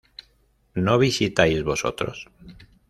¿No 0.73 0.97
visitáis 0.97 1.63
vosotros? 1.63 2.27